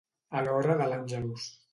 [0.39, 1.45] A l'hora de l'Àngelus.